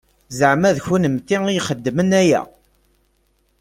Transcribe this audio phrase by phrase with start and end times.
[0.37, 2.41] Zeɛma d kennemti i ixedmen aya?